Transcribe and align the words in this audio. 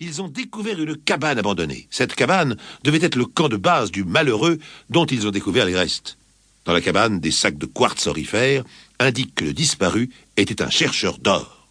ils 0.00 0.22
ont 0.22 0.28
découvert 0.28 0.80
une 0.80 0.96
cabane 0.96 1.38
abandonnée. 1.38 1.88
Cette 1.90 2.14
cabane 2.14 2.56
devait 2.84 3.04
être 3.04 3.16
le 3.16 3.26
camp 3.26 3.48
de 3.48 3.56
base 3.56 3.90
du 3.90 4.04
malheureux 4.04 4.58
dont 4.88 5.06
ils 5.06 5.26
ont 5.26 5.30
découvert 5.30 5.66
les 5.66 5.76
restes. 5.76 6.18
Dans 6.64 6.72
la 6.72 6.80
cabane, 6.80 7.20
des 7.20 7.30
sacs 7.30 7.58
de 7.58 7.66
quartz 7.66 8.06
orifères 8.06 8.64
indiquent 8.98 9.34
que 9.34 9.44
le 9.44 9.52
disparu 9.52 10.10
était 10.36 10.62
un 10.62 10.70
chercheur 10.70 11.18
d'or. 11.18 11.68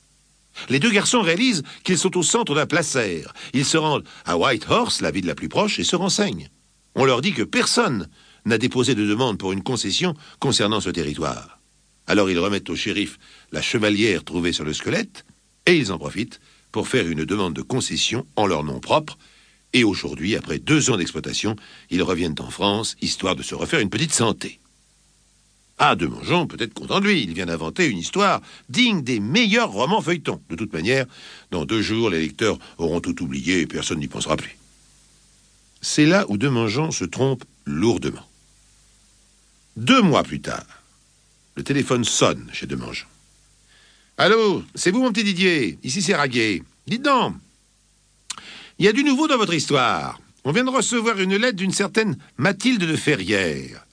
Les 0.70 0.80
deux 0.80 0.92
garçons 0.92 1.22
réalisent 1.22 1.64
qu'ils 1.84 1.98
sont 1.98 2.18
au 2.18 2.24
centre 2.24 2.56
d'un 2.56 2.66
placère. 2.66 3.34
Ils 3.54 3.66
se 3.66 3.78
rendent 3.78 4.04
à 4.26 4.38
White 4.38 4.66
Horse, 4.70 5.02
la 5.02 5.12
ville 5.12 5.26
la 5.26 5.36
plus 5.36 5.48
proche, 5.48 5.80
et 5.80 5.84
se 5.84 5.96
renseignent. 5.96 6.50
On 6.96 7.06
leur 7.06 7.22
dit 7.22 7.34
que 7.34 7.44
personne 7.44 8.10
n'a 8.46 8.58
déposé 8.58 8.96
de 8.96 9.06
demande 9.06 9.38
pour 9.38 9.54
une 9.54 9.64
concession 9.64 10.16
concernant 10.40 10.82
ce 10.82 10.90
territoire. 10.90 11.60
Alors 12.08 12.30
ils 12.30 12.40
remettent 12.40 12.70
au 12.70 12.76
shérif 12.76 13.20
la 13.52 13.62
chevalière 13.62 14.24
trouvée 14.24 14.52
sur 14.52 14.66
le 14.66 14.74
squelette, 14.74 15.26
et 15.66 15.78
ils 15.78 15.92
en 15.92 16.00
profitent 16.00 16.40
pour 16.72 16.88
faire 16.88 17.08
une 17.08 17.26
demande 17.26 17.54
de 17.54 17.62
concession 17.62 18.26
en 18.36 18.48
leur 18.48 18.64
nom 18.64 18.80
propre. 18.80 19.18
Et 19.74 19.84
aujourd'hui, 19.84 20.36
après 20.36 20.60
deux 20.60 20.90
ans 20.90 20.98
d'exploitation, 20.98 21.56
ils 21.90 22.04
reviennent 22.04 22.36
en 22.40 22.50
France, 22.50 22.96
histoire 23.02 23.36
de 23.36 23.44
se 23.44 23.56
refaire 23.56 23.80
une 23.80 23.90
petite 23.90 24.14
santé. 24.14 24.60
Ah, 25.82 25.96
de 25.96 26.08
Mongeon 26.08 26.46
peut 26.46 26.58
être 26.60 26.74
content 26.74 27.00
de 27.00 27.06
lui. 27.06 27.24
Il 27.24 27.34
vient 27.34 27.46
d'inventer 27.46 27.86
une 27.86 27.98
histoire 27.98 28.42
digne 28.68 29.02
des 29.02 29.22
meilleurs 29.22 29.72
romans 29.72 30.02
feuilletons. 30.02 30.42
De 30.50 30.56
toute 30.56 30.74
manière, 30.74 31.06
dans 31.52 31.64
deux 31.64 31.82
jours, 31.82 32.10
les 32.10 32.20
lecteurs 32.20 32.60
auront 32.78 33.00
tout 33.00 33.24
oublié 33.24 33.62
et 33.62 33.68
personne 33.68 34.00
n'y 34.00 34.10
pensera 34.10 34.36
plus. 34.36 34.58
C'est 35.82 36.06
là 36.06 36.26
où 36.28 36.38
Demangeon 36.38 36.92
se 36.92 37.06
trompe 37.06 37.46
lourdement. 37.66 38.28
Deux 39.78 40.02
mois 40.02 40.24
plus 40.24 40.42
tard, 40.42 40.66
le 41.56 41.64
téléphone 41.64 42.04
sonne 42.04 42.50
chez 42.52 42.68
Demangeon. 42.68 43.08
Allô, 44.22 44.64
c'est 44.76 44.92
vous 44.92 45.02
mon 45.02 45.14
petit 45.14 45.24
Didier 45.24 45.80
Ici 45.82 46.02
c'est 46.02 46.14
Raguet. 46.14 46.62
Dites 46.86 47.04
donc, 47.04 47.36
il 48.78 48.84
y 48.84 48.90
a 48.90 48.92
du 48.92 49.06
nouveau 49.06 49.30
dans 49.30 49.38
votre 49.38 49.54
histoire. 49.54 50.20
On 50.44 50.52
vient 50.52 50.66
de 50.66 50.70
recevoir 50.70 51.22
une 51.22 51.38
lettre 51.38 51.56
d'une 51.56 51.72
certaine 51.72 52.18
Mathilde 52.36 52.84
de 52.84 52.98
Ferrières. 52.98 53.86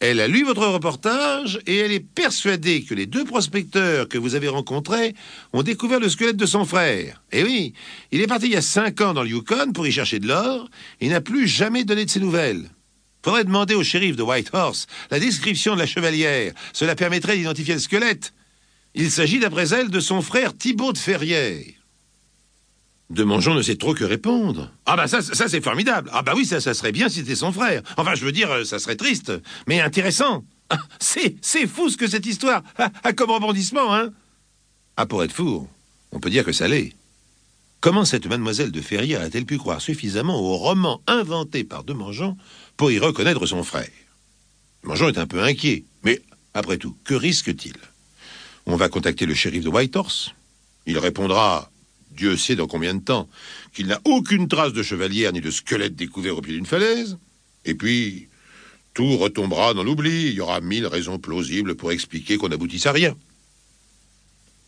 Elle 0.00 0.20
a 0.20 0.28
lu 0.28 0.44
votre 0.44 0.66
reportage 0.66 1.60
et 1.66 1.76
elle 1.76 1.92
est 1.92 2.00
persuadée 2.00 2.84
que 2.84 2.94
les 2.94 3.04
deux 3.04 3.26
prospecteurs 3.26 4.08
que 4.08 4.16
vous 4.16 4.34
avez 4.34 4.48
rencontrés 4.48 5.14
ont 5.52 5.62
découvert 5.62 6.00
le 6.00 6.08
squelette 6.08 6.38
de 6.38 6.46
son 6.46 6.64
frère. 6.64 7.22
Eh 7.30 7.44
oui, 7.44 7.74
il 8.12 8.22
est 8.22 8.26
parti 8.26 8.46
il 8.46 8.52
y 8.52 8.56
a 8.56 8.62
cinq 8.62 9.02
ans 9.02 9.12
dans 9.12 9.24
le 9.24 9.28
Yukon 9.28 9.72
pour 9.74 9.86
y 9.86 9.92
chercher 9.92 10.20
de 10.20 10.26
l'or 10.26 10.70
et 11.02 11.10
n'a 11.10 11.20
plus 11.20 11.46
jamais 11.46 11.84
donné 11.84 12.06
de 12.06 12.10
ses 12.10 12.20
nouvelles. 12.20 12.70
Faudrait 13.22 13.44
demander 13.44 13.74
au 13.74 13.84
shérif 13.84 14.16
de 14.16 14.22
Whitehorse 14.22 14.86
la 15.10 15.20
description 15.20 15.74
de 15.74 15.80
la 15.80 15.86
chevalière. 15.86 16.54
Cela 16.72 16.94
permettrait 16.94 17.36
d'identifier 17.36 17.74
le 17.74 17.80
squelette. 17.80 18.32
Il 18.98 19.10
s'agit, 19.10 19.38
d'après 19.38 19.74
elle, 19.74 19.90
de 19.90 20.00
son 20.00 20.22
frère 20.22 20.56
Thibaut 20.56 20.94
de 20.94 20.98
Ferrières. 20.98 21.62
Demangeon 23.10 23.54
ne 23.54 23.60
sait 23.60 23.76
trop 23.76 23.92
que 23.92 24.04
répondre. 24.04 24.72
Ah 24.86 24.96
bah 24.96 25.06
ça, 25.06 25.20
ça 25.20 25.48
c'est 25.48 25.60
formidable. 25.60 26.08
Ah 26.14 26.22
bah 26.22 26.32
oui, 26.34 26.46
ça, 26.46 26.60
serait 26.60 26.92
bien 26.92 27.10
si 27.10 27.16
c'était 27.16 27.36
son 27.36 27.52
frère. 27.52 27.82
Enfin, 27.98 28.14
je 28.14 28.24
veux 28.24 28.32
dire, 28.32 28.50
euh, 28.50 28.64
ça 28.64 28.78
serait 28.78 28.96
triste, 28.96 29.32
mais 29.68 29.80
intéressant. 29.80 30.44
Ah, 30.70 30.78
c'est, 30.98 31.36
c'est 31.42 31.66
fou 31.66 31.90
ce 31.90 31.98
que 31.98 32.08
cette 32.08 32.24
histoire 32.24 32.62
a, 33.04 33.12
comme 33.12 33.30
rebondissement, 33.30 33.94
hein 33.94 34.12
Ah, 34.96 35.04
pour 35.04 35.22
être 35.22 35.32
fou, 35.32 35.68
on 36.10 36.18
peut 36.18 36.30
dire 36.30 36.44
que 36.44 36.52
ça 36.52 36.66
l'est. 36.66 36.94
Comment 37.80 38.06
cette 38.06 38.26
mademoiselle 38.26 38.72
de 38.72 38.80
Ferrière 38.80 39.20
a-t-elle 39.20 39.44
pu 39.44 39.58
croire 39.58 39.82
suffisamment 39.82 40.40
au 40.40 40.56
roman 40.56 41.02
inventé 41.06 41.64
par 41.64 41.84
Demangeon 41.84 42.36
pour 42.78 42.90
y 42.90 42.98
reconnaître 42.98 43.44
son 43.44 43.62
frère? 43.62 43.90
Demangeon 44.82 45.08
est 45.08 45.18
un 45.18 45.26
peu 45.26 45.42
inquiet, 45.42 45.84
mais 46.02 46.22
après 46.54 46.78
tout, 46.78 46.96
que 47.04 47.14
risque-t-il? 47.14 47.74
On 48.66 48.76
va 48.76 48.88
contacter 48.88 49.26
le 49.26 49.34
shérif 49.34 49.64
de 49.64 49.68
Whitehorse. 49.68 50.34
Il 50.86 50.98
répondra 50.98 51.70
Dieu 52.16 52.36
sait 52.36 52.56
dans 52.56 52.66
combien 52.66 52.94
de 52.94 53.02
temps, 53.02 53.28
qu'il 53.74 53.86
n'a 53.86 54.00
aucune 54.04 54.48
trace 54.48 54.72
de 54.72 54.82
chevalière 54.82 55.32
ni 55.32 55.40
de 55.40 55.50
squelette 55.50 55.94
découvert 55.94 56.38
au 56.38 56.40
pied 56.40 56.54
d'une 56.54 56.66
falaise. 56.66 57.18
Et 57.64 57.74
puis, 57.74 58.28
tout 58.94 59.18
retombera 59.18 59.74
dans 59.74 59.84
l'oubli. 59.84 60.28
Il 60.28 60.34
y 60.34 60.40
aura 60.40 60.60
mille 60.60 60.86
raisons 60.86 61.18
plausibles 61.18 61.74
pour 61.74 61.92
expliquer 61.92 62.38
qu'on 62.38 62.48
n'aboutisse 62.48 62.86
à 62.86 62.92
rien. 62.92 63.14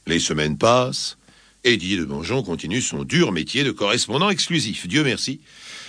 Les 0.06 0.20
semaines 0.20 0.58
passent, 0.58 1.16
et 1.64 1.76
de 1.76 2.04
Bonjon 2.04 2.42
continue 2.42 2.80
son 2.80 3.04
dur 3.04 3.32
métier 3.32 3.64
de 3.64 3.72
correspondant 3.72 4.30
exclusif. 4.30 4.86
Dieu 4.86 5.02
merci. 5.02 5.40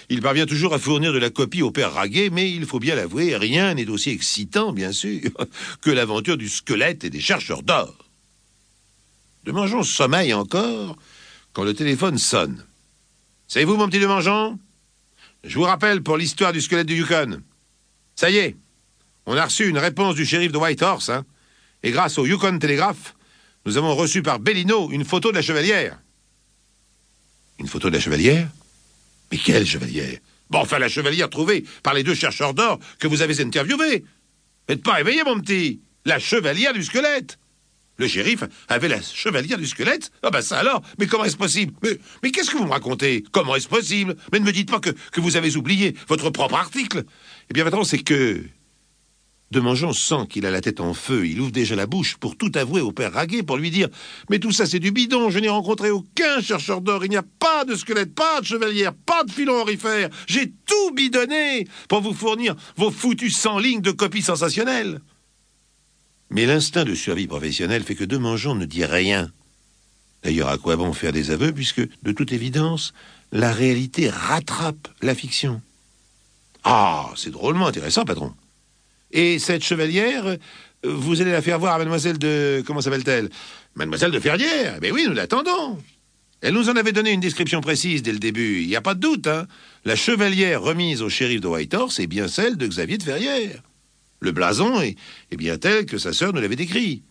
Il 0.10 0.22
parvient 0.22 0.48
toujours 0.48 0.74
à 0.74 0.80
fournir 0.80 1.14
de 1.14 1.20
la 1.20 1.30
copie 1.30 1.62
au 1.62 1.70
père 1.70 1.94
Raguet, 1.94 2.32
mais 2.32 2.52
il 2.52 2.66
faut 2.66 2.80
bien 2.80 2.96
l'avouer, 2.96 3.38
rien 3.38 3.76
n'est 3.76 3.88
aussi 3.88 4.10
excitant, 4.10 4.74
bien 4.74 4.92
sûr, 4.92 5.22
que 5.82 5.92
l'aventure 5.92 6.36
du 6.36 6.50
squelette 6.50 7.04
et 7.04 7.12
des 7.12 7.20
chercheurs 7.20 7.62
d'or. 7.62 7.96
De 9.44 9.52
Mangeon 9.52 9.84
sommeille 9.84 10.34
encore, 10.34 10.98
quand 11.54 11.64
le 11.64 11.76
téléphone 11.76 12.18
sonne. 12.18 12.66
C'est 13.48 13.64
vous, 13.64 13.78
mon 13.78 13.88
petit 13.88 14.00
Demangeon 14.00 14.60
Je 15.44 15.56
vous 15.56 15.64
rappelle 15.64 16.02
pour 16.02 16.18
l'histoire 16.18 16.54
du 16.54 16.62
squelette 16.62 16.88
du 16.88 16.96
Yukon. 16.96 17.42
Ça 18.16 18.32
y 18.32 18.38
est, 18.38 18.58
on 19.28 19.38
a 19.38 19.46
reçu 19.46 19.70
une 19.70 19.78
réponse 19.78 20.16
du 20.16 20.26
shérif 20.26 20.52
de 20.52 20.58
Whitehorse, 20.58 21.10
hein, 21.10 21.24
et 21.84 21.92
grâce 21.92 22.18
au 22.18 22.26
Yukon 22.26 22.58
Telegraph, 22.58 23.16
nous 23.66 23.78
avons 23.78 23.96
reçu 23.96 24.24
par 24.24 24.40
Bellino 24.40 24.90
une 24.90 25.06
photo 25.06 25.30
de 25.30 25.36
la 25.36 25.44
chevalière. 25.44 26.00
Une 27.60 27.68
photo 27.68 27.90
de 27.90 27.96
la 27.96 28.02
chevalière? 28.02 28.50
Mais 29.32 29.38
quelle 29.38 29.66
chevalière 29.66 30.20
Bon, 30.50 30.60
enfin, 30.60 30.80
la 30.80 30.90
chevalière 30.90 31.30
trouvée 31.30 31.64
par 31.84 31.94
les 31.94 32.04
deux 32.04 32.16
chercheurs 32.16 32.54
d'or 32.54 32.80
que 33.00 33.08
vous 33.08 33.22
avez 33.22 33.42
interviewés. 33.42 34.04
Faites 34.68 34.84
pas 34.84 34.94
réveiller, 34.94 35.24
mon 35.24 35.40
petit. 35.40 35.82
La 36.06 36.20
chevalière 36.20 36.74
du 36.74 36.84
squelette. 36.84 37.38
Le 37.98 38.08
shérif 38.08 38.44
avait 38.70 38.88
la 38.88 39.02
chevalière 39.02 39.58
du 39.58 39.68
squelette. 39.68 40.12
Ah 40.24 40.32
ben 40.32 40.42
ça 40.42 40.58
alors 40.60 40.82
Mais 40.98 41.06
comment 41.06 41.26
est-ce 41.26 41.38
possible? 41.38 41.74
Mais, 41.84 42.00
mais 42.24 42.32
qu'est-ce 42.32 42.50
que 42.50 42.58
vous 42.58 42.66
me 42.66 42.72
racontez? 42.72 43.24
Comment 43.32 43.56
est-ce 43.56 43.68
possible? 43.68 44.16
Mais 44.32 44.40
ne 44.40 44.46
me 44.46 44.54
dites 44.54 44.72
pas 44.72 44.80
que, 44.80 44.92
que 45.12 45.20
vous 45.20 45.36
avez 45.36 45.58
oublié 45.58 45.96
votre 46.08 46.30
propre 46.30 46.56
article. 46.56 47.04
Eh 47.50 47.54
bien 47.54 47.66
maintenant, 47.66 47.84
c'est 47.84 48.00
que... 48.00 48.42
Demangeon 49.52 49.94
sent 49.94 50.28
qu'il 50.30 50.46
a 50.46 50.52
la 50.52 50.62
tête 50.62 50.80
en 50.80 50.94
feu. 50.94 51.26
Il 51.26 51.42
ouvre 51.42 51.52
déjà 51.52 51.76
la 51.76 51.88
bouche 51.88 52.18
pour 52.18 52.38
tout 52.38 52.52
avouer 52.54 52.82
au 52.82 52.92
père 52.92 53.14
Raguet, 53.14 53.42
pour 53.42 53.58
lui 53.58 53.72
dire 53.72 53.90
«Mais 54.30 54.38
tout 54.38 54.52
ça, 54.52 54.68
c'est 54.68 54.80
du 54.80 54.92
bidon. 54.92 55.32
Je 55.32 55.40
n'ai 55.40 55.50
rencontré 55.50 55.90
aucun 55.90 56.40
chercheur 56.42 56.82
d'or. 56.82 57.04
Il 57.04 57.10
n'y 57.10 57.18
a 57.18 57.24
pas 57.24 57.66
de 57.66 57.76
squelette, 57.76 58.14
pas 58.14 58.42
de 58.42 58.46
chevalière, 58.46 58.94
pas 58.94 59.24
de 59.24 59.32
filon 59.32 59.56
orifère. 59.56 60.10
J'ai 60.28 60.52
tout 60.68 60.92
bidonné 60.94 61.68
pour 61.88 62.02
vous 62.02 62.14
fournir 62.14 62.56
vos 62.78 62.92
foutus 62.92 63.36
100 63.36 63.58
lignes 63.60 63.82
de 63.82 63.92
copies 63.92 64.22
sensationnelles.» 64.22 65.02
Mais 66.30 66.46
l'instinct 66.46 66.86
de 66.86 66.94
survie 66.94 67.26
professionnelle 67.26 67.84
fait 67.84 67.96
que 67.96 68.04
Demangeon 68.04 68.54
ne 68.54 68.66
dit 68.66 68.86
rien. 68.86 69.32
D'ailleurs, 70.22 70.50
à 70.50 70.60
quoi 70.60 70.76
bon 70.76 70.94
faire 70.94 71.12
des 71.12 71.32
aveux, 71.32 71.52
puisque, 71.54 71.82
de 72.04 72.12
toute 72.12 72.34
évidence, 72.34 72.94
la 73.32 73.52
réalité 73.52 74.10
rattrape 74.10 74.90
la 75.02 75.16
fiction? 75.16 75.60
Ah, 76.64 77.10
c'est 77.16 77.32
drôlement 77.32 77.66
intéressant, 77.66 78.06
patron. 78.06 78.34
Et 79.12 79.40
cette 79.40 79.64
chevalière, 79.64 80.38
vous 80.84 81.22
allez 81.22 81.32
la 81.32 81.42
faire 81.42 81.60
voir 81.60 81.76
à 81.76 81.78
mademoiselle 81.78 82.18
de... 82.18 82.64
Comment 82.66 82.82
s'appelle-t-elle? 82.82 83.30
Mademoiselle 83.76 84.12
de 84.12 84.20
Ferrière 84.20 84.76
Eh 84.78 84.80
bien 84.80 84.92
oui, 84.92 85.06
nous 85.08 85.14
l'attendons. 85.14 85.78
Elle 86.42 86.54
nous 86.54 86.70
en 86.70 86.76
avait 86.76 86.94
donné 86.94 87.12
une 87.12 87.20
description 87.20 87.60
précise 87.60 88.02
dès 88.02 88.14
le 88.14 88.20
début, 88.20 88.62
il 88.62 88.68
n'y 88.68 88.76
a 88.76 88.82
pas 88.82 88.94
de 88.94 89.02
doute, 89.02 89.28
hein. 89.28 89.46
La 89.84 89.96
chevalière 89.96 90.62
remise 90.62 91.02
au 91.02 91.10
shérif 91.10 91.42
de 91.42 91.48
Whitehorse 91.48 92.00
est 92.00 92.08
bien 92.08 92.28
celle 92.28 92.56
de 92.56 92.66
Xavier 92.66 92.98
de 92.98 93.04
Ferrière. 93.04 93.62
Le 94.22 94.32
blason 94.32 94.82
est, 94.82 94.96
bien 95.38 95.58
tel 95.58 95.86
que 95.86 95.98
sa 95.98 96.14
sœur 96.14 96.34
nous 96.34 96.42
l'avait 96.42 96.56
décrit. 96.56 97.04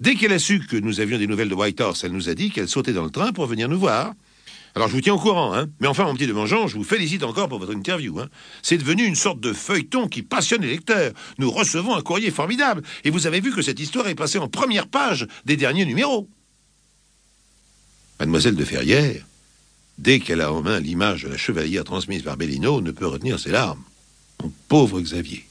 Dès 0.00 0.14
qu'elle 0.14 0.32
a 0.32 0.38
su 0.38 0.60
que 0.60 0.76
nous 0.76 1.00
avions 1.00 1.18
des 1.18 1.26
nouvelles 1.26 1.48
de 1.48 1.54
Whitehorse, 1.54 2.04
elle 2.04 2.12
nous 2.12 2.28
a 2.28 2.34
dit 2.34 2.50
qu'elle 2.50 2.68
sautait 2.68 2.92
dans 2.92 3.04
le 3.04 3.10
train 3.10 3.32
pour 3.32 3.46
venir 3.46 3.68
nous 3.68 3.78
voir. 3.78 4.14
Alors 4.74 4.88
je 4.88 4.94
vous 4.94 5.00
tiens 5.02 5.14
au 5.14 5.18
courant, 5.18 5.54
hein. 5.54 5.68
Mais 5.80 5.86
enfin, 5.86 6.04
mon 6.04 6.14
petit 6.14 6.26
Demangeon, 6.26 6.66
je 6.66 6.76
vous 6.76 6.84
félicite 6.84 7.24
encore 7.24 7.48
pour 7.48 7.58
votre 7.58 7.74
interview, 7.74 8.18
hein. 8.18 8.28
C'est 8.62 8.78
devenu 8.78 9.04
une 9.04 9.14
sorte 9.14 9.40
de 9.40 9.52
feuilleton 9.52 10.08
qui 10.08 10.22
passionne 10.22 10.62
les 10.62 10.70
lecteurs. 10.70 11.12
Nous 11.38 11.50
recevons 11.50 11.94
un 11.94 12.00
courrier 12.00 12.30
formidable, 12.30 12.82
et 13.04 13.10
vous 13.10 13.26
avez 13.26 13.40
vu 13.40 13.52
que 13.52 13.60
cette 13.60 13.80
histoire 13.80 14.08
est 14.08 14.14
passée 14.14 14.38
en 14.38 14.48
première 14.48 14.88
page 14.88 15.26
des 15.44 15.56
derniers 15.56 15.84
numéros. 15.84 16.28
Mademoiselle 18.18 18.56
de 18.56 18.64
Ferrière, 18.64 19.26
dès 19.98 20.20
qu'elle 20.20 20.40
a 20.40 20.52
en 20.52 20.62
main 20.62 20.80
l'image 20.80 21.24
de 21.24 21.28
la 21.28 21.36
chevalière 21.36 21.84
transmise 21.84 22.22
par 22.22 22.38
Bellino, 22.38 22.80
ne 22.80 22.92
peut 22.92 23.06
retenir 23.06 23.38
ses 23.38 23.50
larmes. 23.50 23.82
Mon 24.42 24.52
pauvre 24.68 25.00
Xavier. 25.00 25.44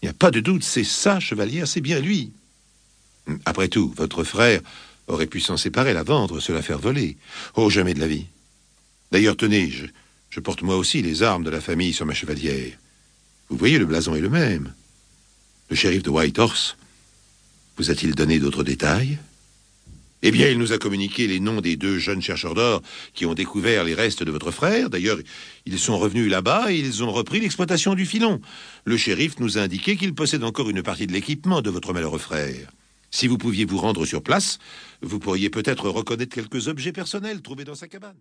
Il 0.00 0.06
n'y 0.06 0.10
a 0.10 0.14
pas 0.14 0.30
de 0.30 0.40
doute, 0.40 0.64
c'est 0.64 0.84
ça, 0.84 1.20
chevalière, 1.20 1.68
c'est 1.68 1.80
bien 1.80 2.00
lui. 2.00 2.32
Après 3.44 3.68
tout, 3.68 3.92
votre 3.96 4.24
frère 4.24 4.60
aurait 5.08 5.26
pu 5.26 5.40
s'en 5.40 5.56
séparer, 5.56 5.92
la 5.92 6.02
vendre, 6.02 6.40
se 6.40 6.52
la 6.52 6.62
faire 6.62 6.78
voler. 6.78 7.16
Oh, 7.56 7.70
jamais 7.70 7.94
de 7.94 8.00
la 8.00 8.06
vie. 8.06 8.26
D'ailleurs, 9.10 9.36
tenez, 9.36 9.70
je, 10.30 10.40
porte 10.40 10.62
moi 10.62 10.76
aussi 10.76 11.02
les 11.02 11.22
armes 11.22 11.42
de 11.42 11.50
la 11.50 11.60
famille 11.60 11.92
sur 11.92 12.06
ma 12.06 12.14
chevalière. 12.14 12.72
Vous 13.48 13.56
voyez, 13.56 13.78
le 13.78 13.86
blason 13.86 14.14
est 14.14 14.20
le 14.20 14.28
même. 14.28 14.72
Le 15.70 15.76
shérif 15.76 16.02
de 16.02 16.10
Whitehorse 16.10 16.76
vous 17.76 17.90
a-t-il 17.90 18.14
donné 18.14 18.38
d'autres 18.38 18.64
détails? 18.64 19.18
Eh 20.22 20.32
bien, 20.32 20.48
il 20.48 20.58
nous 20.58 20.72
a 20.72 20.78
communiqué 20.78 21.28
les 21.28 21.38
noms 21.38 21.60
des 21.60 21.76
deux 21.76 21.98
jeunes 21.98 22.20
chercheurs 22.20 22.54
d'or 22.54 22.82
qui 23.14 23.24
ont 23.24 23.34
découvert 23.34 23.84
les 23.84 23.94
restes 23.94 24.24
de 24.24 24.32
votre 24.32 24.50
frère. 24.50 24.90
D'ailleurs, 24.90 25.18
ils 25.64 25.78
sont 25.78 25.96
revenus 25.96 26.28
là-bas 26.28 26.72
et 26.72 26.78
ils 26.78 27.04
ont 27.04 27.12
repris 27.12 27.38
l'exploitation 27.38 27.94
du 27.94 28.04
filon. 28.04 28.40
Le 28.84 28.96
shérif 28.96 29.38
nous 29.38 29.58
a 29.58 29.60
indiqué 29.60 29.96
qu'il 29.96 30.14
possède 30.14 30.42
encore 30.42 30.70
une 30.70 30.82
partie 30.82 31.06
de 31.06 31.12
l'équipement 31.12 31.62
de 31.62 31.70
votre 31.70 31.92
malheureux 31.92 32.18
frère. 32.18 32.68
Si 33.10 33.26
vous 33.26 33.38
pouviez 33.38 33.64
vous 33.64 33.78
rendre 33.78 34.04
sur 34.04 34.22
place, 34.22 34.58
vous 35.00 35.18
pourriez 35.18 35.50
peut-être 35.50 35.88
reconnaître 35.88 36.34
quelques 36.34 36.68
objets 36.68 36.92
personnels 36.92 37.42
trouvés 37.42 37.64
dans 37.64 37.74
sa 37.74 37.88
cabane. 37.88 38.18